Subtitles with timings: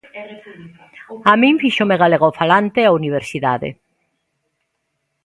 [1.31, 3.69] A min fíxome galegofalante a Universidade.